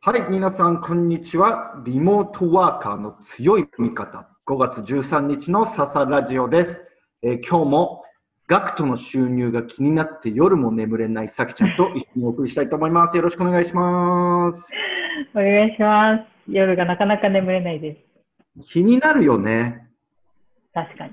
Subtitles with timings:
[0.00, 1.74] はい、皆さん、こんにちは。
[1.84, 6.84] リモートワーカーの強い味方、5月13日の笹ラジオです。
[7.20, 8.04] えー今日も、
[8.46, 13.16] ガクトの収入が気になって夜も眠れないさきちゃんと 一緒にお送りしたいと思います。
[13.16, 14.72] よろしくお願いします。
[15.34, 16.24] お願いします。
[16.48, 18.70] 夜がなかなか眠れないです。
[18.70, 19.88] 気になるよね。
[20.72, 21.12] 確かに。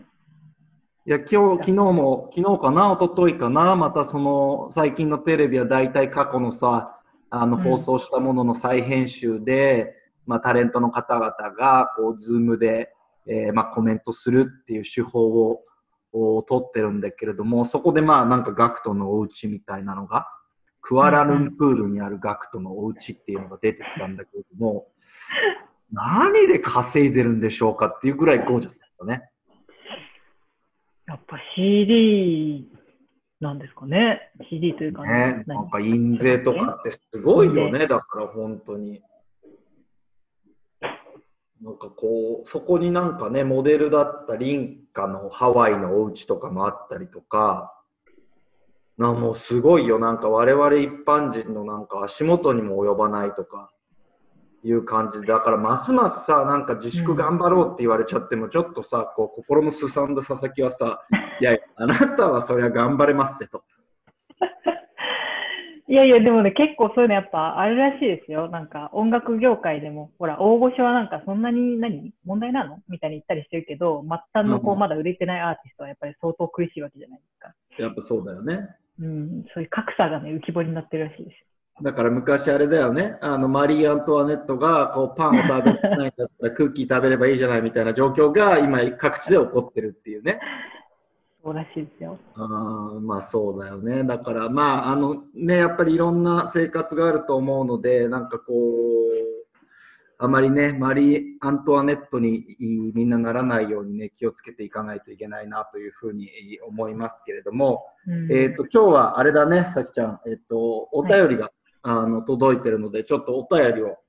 [1.08, 6.95] いや、今日、昨日も、昨日かな、一昨日かな、またその、最近のテレビは大体過去のさ、
[7.42, 12.94] あの、うん放送したものの再編集で、まあ、タレントの方々が、こう、 Zoom で、
[13.28, 15.62] えーまあ、コメントするっていう手法を、
[16.14, 20.28] を取ってるんだけれども、そこでまあ、なんか GACKT のお家みたいなのが、
[20.82, 24.88] クアラルンプールにある GACKT のお家っていうのが出てきたんだけれども、
[25.92, 29.30] 何で稼いでるんでしょうかっていうぐらいゴージャスだったね。
[31.08, 32.67] やっぱ CD
[33.39, 34.31] なんですかね。
[34.49, 39.02] CD というかね、何なんか印税とかってすごいよね、だから本当に。
[41.61, 47.73] なんかこう、そこになんかね、モデルだったリカのハワイのお家とかもあったりとか、
[48.97, 53.72] なもうすごいよ、なんか我々一般人のなんか足元にも及ばないとか
[54.66, 61.05] いう感じで、だからますますさ、なんか自粛頑張ろうって言われちゃっても、ちょっとさ、こう心のすさんだ佐々木はさ、
[61.39, 63.63] いや、あなたはそりゃ頑張れますせと。
[65.88, 68.49] いやいや、でもね、結構そういうのやっぱあるらしいですよ。
[68.49, 77.53] なんか音楽業界でも、ほら、大御所はなんかそんなに何問題なのみたいに言ったりしてるけど、末端のこううんまだ売れてないアーティストはやっぱり相当苦しいわけじゃないですか。
[77.77, 78.67] やっぱそうだよね。
[78.99, 81.45] うん、そういう格差がね、浮き彫りになってるらしいです
[81.81, 90.40] だから昔あれだよね、あのマリー・アントワネットがこうパンを食べないんだったら クッキー食べればいいじゃないみたいな状況が今各地で起こってるっていうね。
[91.44, 92.17] そうらしいですよ。
[92.36, 94.04] あーまあそうだよね。
[94.04, 99.36] だからまああのね、やっぱりいろんな生活があると思うので、なんかこう、
[100.17, 102.45] あまりね、マリー・アントワネットに
[102.95, 106.30] みんなならないようにね、気をつけていかないといけないなというふうに
[106.66, 111.52] 思いますけれども、うん、えっ、と、今日はあれだね、さきちゃん、えっ、と、お便りが、
[111.88, 114.00] あの届いてるので、ちょっとお便りを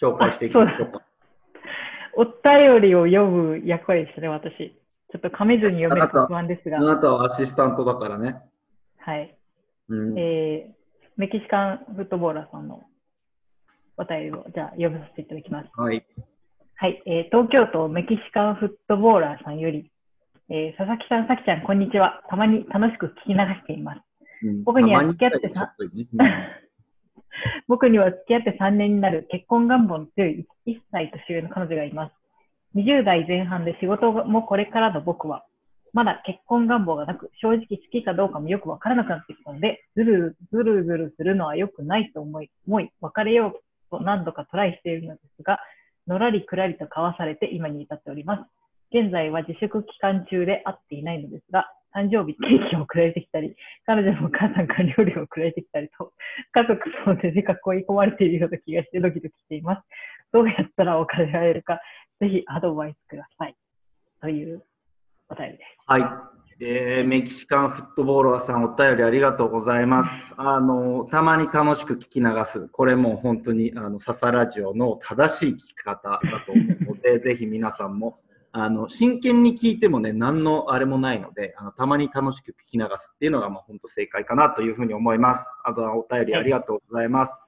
[0.00, 1.02] 紹介していきましょうか。
[2.16, 4.74] お便りを読む役割ですね、私。
[5.12, 6.80] ちょっと噛めずに読めると不安ですがあ。
[6.82, 8.36] なたはアシスタントだからね。
[8.98, 9.36] はい。
[9.88, 10.72] うん、えー、
[11.16, 12.84] メキシカンフットボーラーさんの
[13.98, 15.68] お便りを、じゃあ読ませていただきます。
[15.76, 16.06] はい。
[16.76, 17.02] はい。
[17.04, 19.90] えー、東京都メキシカンフットボーラーさんより、
[20.48, 22.22] えー、佐々木さん、さきちゃん、こんにちは。
[22.30, 23.98] たまに楽しく聞き流しています。
[23.98, 26.06] うん僕には付き合ってさね
[27.68, 32.14] 僕には付き合って3年になる結婚願望の強い1歳年上の彼女がいます。
[32.76, 35.44] 20代前半で仕事もこれからの僕は、
[35.92, 45.58] まだ結婚願望がなく、正直好きかどうかもよくわからなくなってきたので、ずるずるずるするのは良くないと思い、思い、別れようと何度かトライしているのですが、
[46.06, 48.96] のらりくらりと交わされて今に至っております。
[48.96, 53.54] 現在は自粛期間中で会っていないのですが、誕生日ケーキを送られてきたり、
[53.86, 56.12] 彼女のお母さんから料理を送られてきたりと、
[56.52, 59.82] 家族総出で囲い込まれているような気がしてドキドキしています。
[60.32, 61.80] どうやったら別れられるか、
[62.20, 63.56] ぜひアドバイスください。
[64.20, 64.62] という
[65.28, 65.64] お便りです。
[65.86, 66.02] はい。
[66.62, 70.34] えーメキシカンフットボーラーさん、お便りありがとうございます。
[70.36, 72.68] あの、たまに楽しく聞き流す。
[72.68, 78.20] これも本当に、あの、ササラジオの正しい聞き方だと思うので、 ぜひ皆さんも、
[78.52, 85.46] あの、真剣に聞いてもね、何のあれもないので、あのたまに楽しく聞き流すっていうのが、まあ、本当正解かなというふうに思います。
[85.64, 87.44] あとはお便りありがとうございます。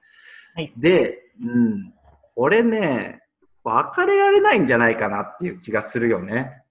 [0.55, 1.93] はいで、うん、
[2.35, 3.21] これね、
[3.63, 6.63] 別れられないんじゃないかなっていう気がするよね。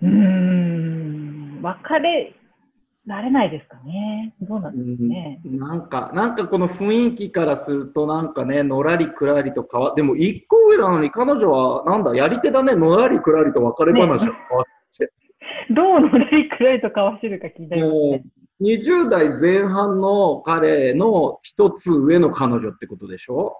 [0.00, 2.34] うーん、別れ
[3.06, 4.34] られないですかね。
[4.40, 5.40] どうなんですかね。
[5.44, 14.64] なんか、なんかこの雰囲気からすると、なんかね、のらりくらりと変わでも一個上なのに彼女は、なんだ、やり手だね、のらりくらりと別れ話を交わっ
[14.96, 15.12] て、
[15.70, 18.24] どうのらりくらいと交わせるか気になりますもね。
[18.60, 23.56] う20代前半の彼の一つ上の彼女ってことでしょ？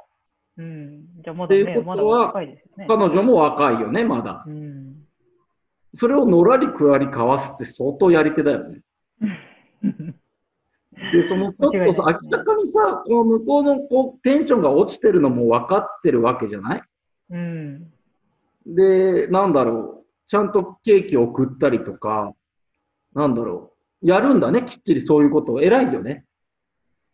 [0.59, 1.05] うん。
[1.25, 2.87] じゃあまだっていね、まだうことは若いですよね。
[2.89, 4.51] 彼女も若いよね、まだう。
[4.51, 4.95] ん。
[5.95, 8.81] それをのらりくらり交わすって相当やり手だよね。
[11.13, 16.83] で、そのちょっとさ、 明らかにさ、この向こうのこうテンションが落ちてるのも分かってるわけじゃない？
[17.33, 17.93] うん。
[18.67, 22.33] で、なんだろう、ちゃんとケーキを送ったりとか、
[23.15, 25.63] なんだろう、やるんだね、きっちりそういうことを。
[25.63, 26.25] 偉いよね。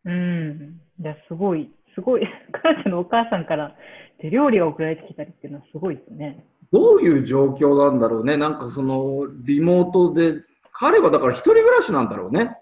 [0.05, 0.81] うん。
[1.01, 2.23] いや、すごい、すごい、
[2.53, 3.75] 彼女のお母さんから
[4.21, 6.45] 手料理が送られてきたりっていうのはすごいですね。
[6.73, 8.37] どういう状況なんだろうね。
[8.37, 10.43] なんかその、リモートで、
[10.73, 12.58] 彼はだから一人暮らしなんだろうね。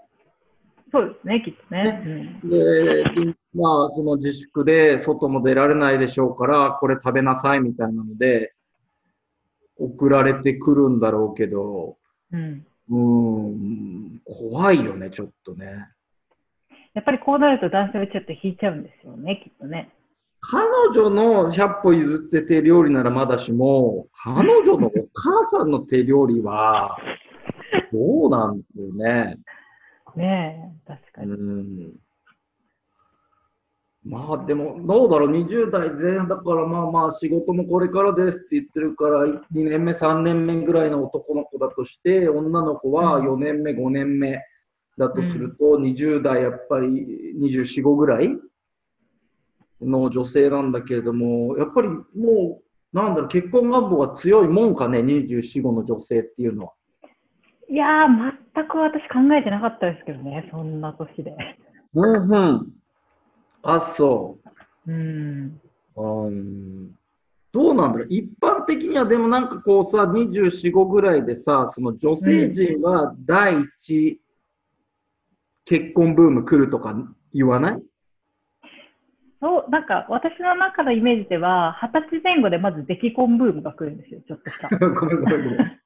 [0.97, 2.41] そうですね、きっとね。
[2.43, 3.05] で、
[3.53, 8.55] まあ、その自粛で外も出られないでしょうから、これ食べなさいみたいなので、
[9.79, 11.99] 送られてくるんだろうけど、
[12.33, 12.67] うん。
[12.89, 12.99] う
[13.51, 14.23] ん。
[14.25, 15.67] 怖いよね、ちょっとね。
[16.95, 19.93] やっぱりこうなると男性はちょっと引いちゃうんですよね、きっとね。
[20.41, 20.65] 彼
[20.95, 26.97] 女の100歩譲って手料理ならまだしも、彼女のお母さんの手料理は、
[27.93, 29.39] どうなんだよね。
[30.17, 31.33] ねえ、確かうに。
[31.33, 31.93] ん。
[34.05, 44.41] まあでも、どうだろう、20代前半だから、まあまあ、仕事もこれからですって言ってるから、2年目、3年目ぐらいの男の子だとして、女の子は4年目、5年目
[44.97, 48.31] だとすると、20代やっぱり24、5ぐらい
[49.83, 52.63] の女性なんだけれども、やっぱりも
[52.95, 56.73] う、なんだろう、結婚願望が強いもんかね、24、5の女性っていうのは。
[57.69, 61.37] いやー、全く私考えてなかったですけどね、そんな年で。
[61.95, 62.73] うんうん。
[63.63, 64.39] あ、そ
[64.87, 64.93] う。
[64.93, 65.61] うん。
[65.97, 66.91] うん
[67.53, 74.21] どうなんだろう一般的にはでもなんかこうさ、24、5ぐらいでさ、その女性陣は第一
[75.65, 76.95] 結婚ブーム来るとか
[77.33, 77.83] 言わない？
[79.41, 84.69] そう、なんか私の中のイメージでは、二十歳前後でまず出来婚ブームが来るんですよ、ちょっとした。
[84.79, 85.81] ごめんごめんごめん。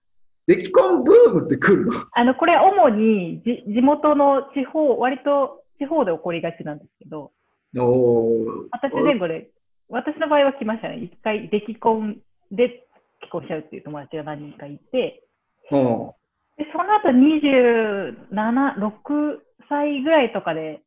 [0.51, 1.93] 出来婚ブームって来るの？
[2.13, 7.31] あの、これ主にじ地元の地方、割と地方で起こりがちなんですけど、
[7.79, 8.65] おー。
[8.83, 9.49] 二十歳前後で、
[9.89, 10.97] 私の場合は来ましたね。
[11.05, 12.19] 一回出来婚
[12.51, 12.89] で
[13.21, 15.23] 結婚しちゃうっていう友達が何人かいて、
[15.71, 16.11] うん。
[16.59, 18.17] でその後27、
[18.75, 19.39] 6
[19.69, 20.83] 歳ぐらいとかで、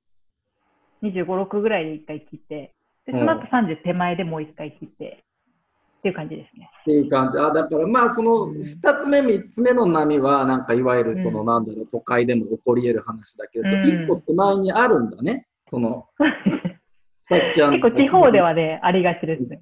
[1.03, 2.73] 25、6ぐらいで一回切って、
[3.05, 5.23] でその後30手前でもう一回切って、
[6.03, 6.69] っていう感じですね。
[6.81, 7.39] っていう感じ。
[7.39, 15.47] あ、だからまあそのうん二つ目、三つ目の波はなんかいわゆるそのうんなんだろう、都会でも起こり得る話だけれど、うん一個手前にあるんだね。
[15.69, 16.07] その、
[17.23, 19.61] さきちゃん結構地方ではね、ありがちですね。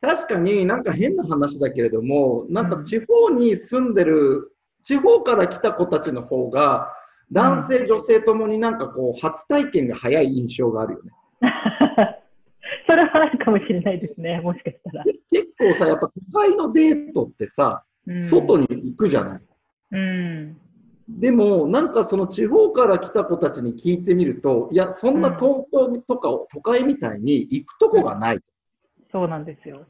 [0.00, 4.52] 確かになんか変な話だけれども、なんか地方に住んでる、
[4.84, 6.92] 地方から来た子たちの方が、
[7.32, 11.10] 男性、女性ともになんかこう、初体験が早い印象があるよね。
[12.92, 15.04] それはあるかもしれないですね、 もしかしたら。
[15.04, 19.40] で結構さ、やっぱ都会のデートってさ、うん外に行くじゃない。
[19.92, 20.56] うん。
[21.08, 28.40] でも、なんかその地方から来た子たちに聞いてみると、いや、そんな東京とか都会みたいに行くとこがない。
[29.12, 29.86] そうなんですよ。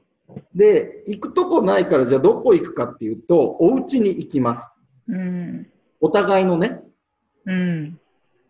[0.55, 4.70] で、行くとこないから、じゃあどこ行くかっていうと、お家に行きます。
[5.08, 5.66] うん。
[6.02, 6.82] お互いのね。
[7.46, 7.98] うん。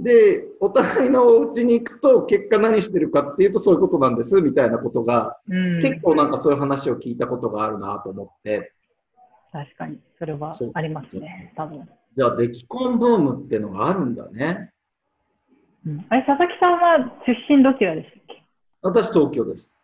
[0.02, 5.78] で、お互いのお家に行くと、結果何してるかっていうと、そういうことなんです、みたいなことが、うん。
[5.80, 8.72] 結構なんかそういう話を聞いたことがあるなと思って、
[9.52, 11.88] 確かに、それはありますね、多分。
[12.16, 14.72] じゃあ、出来婚ブームっていうのがあるんだね。
[15.86, 18.44] うん、あれ、佐々木さんは出身どちらでしたっけ？
[18.82, 19.74] 私、東京です。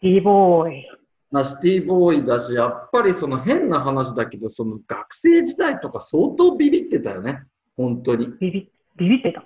[0.00, 0.86] シーボーイ。
[1.30, 7.42] まあ、シティボーイだし、やっぱりその変な話だけど、その学生時代とか相当ビビってたよね。
[7.76, 8.28] 本当に。
[8.40, 9.44] ビビビビってた。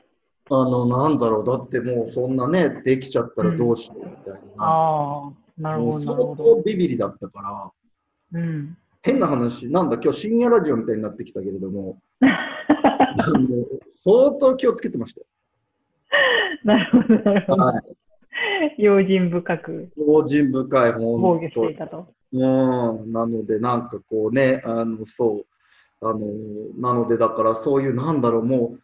[0.51, 1.45] あの、なんだろう。
[1.45, 4.65] だってもうそんなね、できちゃったらどうしようみたいな。
[4.65, 6.37] ああ、なるほど、もう相。
[6.37, 7.73] 当ビビりだったか
[8.33, 8.77] ら、うん。
[9.03, 13.49] 変な話、なんだ、今日深夜ラジオみたいになってきたけれども、あの
[13.91, 15.27] 相当気をつけてましたよ。
[16.65, 17.63] なるほど、なるほど。
[17.63, 17.83] はい。
[18.79, 22.07] 用心深く用心深い、防本御して当いたと。
[22.33, 23.13] うん。
[23.13, 26.07] なので、なんかこうね、あの、そう。
[26.07, 26.21] あの、
[26.79, 28.81] なので、だからそういう、なんだろう、もう、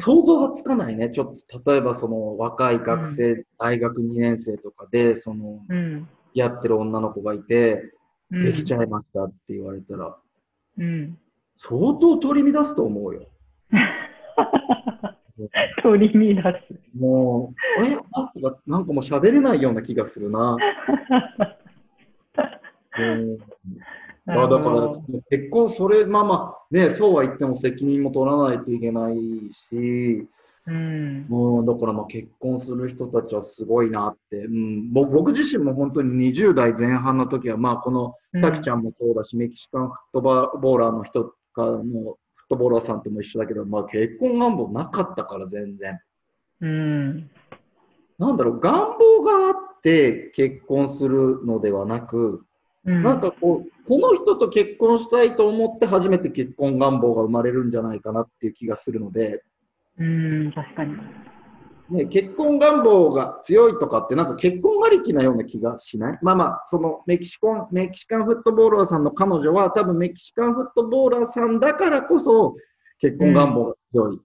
[0.00, 1.10] 想像がつかないね。
[1.10, 6.08] ちょっと、例えばその若い学生、大学2年生とかで、その、うん。
[6.34, 7.92] やってる女の子がいて、
[8.30, 10.16] うん、できちゃいましたって言われたら、
[10.78, 11.18] うん。
[11.56, 13.26] 相当取り乱すと思うよ。
[15.82, 16.74] 取り乱す。
[16.96, 20.56] もう、え、あとか、なんかもう喋れないような気がするな。
[24.28, 29.16] まあ、だほからど、結婚、それ、まあまあ、ね、そうは言っても責任も取らないといけない
[29.52, 30.28] し、
[30.66, 31.26] うん。
[31.30, 41.84] うん、だからまあ結婚する人たちはすごいなって、うん、ぼ僕自身も本当に20代前半の時は、まあ、このうんさきちゃんもそうだし、メキシカンフットボーラーの人かのフッ
[42.50, 45.98] トボーラーさんとも一緒だけど、まあ、結婚願望なかったから全然。
[46.60, 47.30] うん。
[48.18, 52.44] なんだろう、願望があって結婚するのではなく、
[52.84, 53.02] うん。
[53.02, 59.42] なんかこう、この人と結婚したいと思って初めて結婚願望が生まれるんじゃないかなっていう気がするので、
[59.98, 60.94] うん、確かに。
[61.90, 66.18] ね、結婚願望が強いとかって、なんか結婚ありきなような気がしない？
[66.20, 72.56] まあまあ、そのメキシコン、メキシカンフットボーラーさんの彼女は、多分メキシカンフットボーラーさんだからこそ、
[73.00, 74.20] 結婚願望が強いっ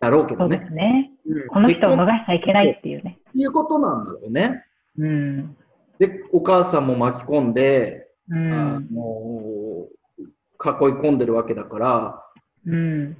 [0.00, 0.74] だろうけどねそうです。
[0.74, 1.12] ね。
[1.26, 3.18] うんこの人を逃しちゃいけないっていうね。
[3.28, 4.64] っていうことなんだろうね。
[4.98, 5.56] うん。
[5.98, 8.88] で、お母さんも巻き込んで、うあん。
[8.92, 9.88] の
[10.64, 12.24] 囲い込んでるわけだから、
[12.66, 13.16] うん。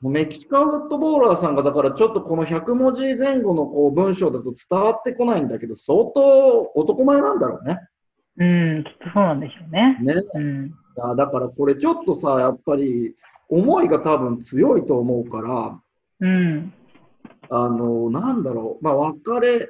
[0.00, 7.78] もうメキシカンフットボーラーさんがだからちょっとこの100文字前後のこう文章だと伝わってこないんだけど、相当男前なんだろうね。
[8.38, 8.44] う
[8.80, 8.84] ん。
[8.84, 9.98] きっとそうなんでしょうね。
[10.00, 10.70] ねうん。
[11.16, 13.14] だからこれちょっとさ、やっぱり
[13.48, 15.80] 思いが多分強いと思うから、
[16.20, 16.72] うん。
[17.48, 19.68] あの、なんだろう、まあ別れ、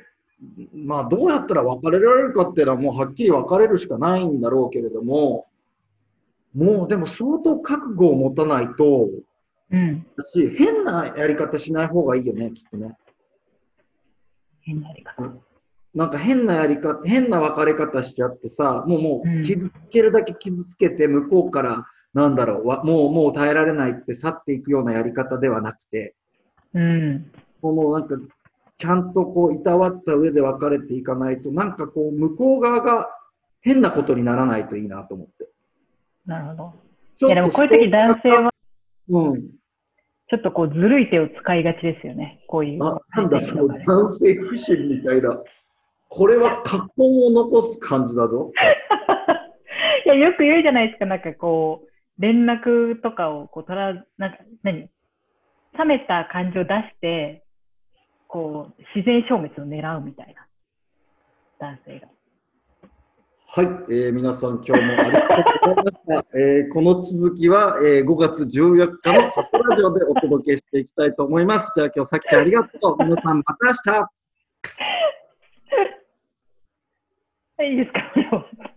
[0.75, 5.47] まあどうやったら別れられるかっていうのはもうはっきり別れるしかないんだろうけれども、
[6.55, 9.09] もうでも相当覚悟を持たないと、
[9.71, 10.07] うん。
[10.33, 12.97] し変なやり方しない方がいいよね、きっとね。
[14.61, 15.33] 変なやり方。
[15.95, 26.15] なんか変なやり方、変な別れ方しちゃってさ、もうもう傷つけるだけ傷つけて、向こうから、なんだろう、わもうもう耐えられないって去っていくようなやり方ではなくて、
[26.75, 27.31] うん。
[27.63, 28.17] もうなんか、
[28.79, 33.09] ちゃんとこう、いたわった上で別れていかないと、なんかこう、向こう側が
[33.63, 35.49] 変なことにならないといいなと思って。
[36.27, 36.73] なるほ
[37.21, 37.29] ど。
[37.29, 38.51] いやでもこういう時男性は
[39.09, 39.43] うん。
[40.29, 42.43] ちょっとこうずるい手を使いがちですよね。
[42.49, 42.85] こういう。
[42.85, 45.41] あ、なんだ、そのね男性不信みたいな。
[46.09, 48.53] これは格好を残す感じだぞ。
[50.05, 51.07] いや、よく言うじゃないですか。
[51.07, 54.89] なんかこう、連絡とかをこう取ら、なんか何？
[55.79, 57.45] 冷めた感情を出して、
[58.37, 60.47] こう、自然消滅を狙うみたいな。
[61.59, 62.09] 男性が。
[63.49, 65.27] はい、えー皆さん今日もありがと
[65.73, 66.27] うございました。
[66.39, 71.73] えーこの続きは、えー5月14日のサスラジオでお届けしていきたいと思います。
[71.75, 72.97] じゃあ今日さきちゃんありがとう。
[73.03, 73.73] 皆さんまた明
[77.57, 77.65] 日。
[77.71, 78.01] いいですか？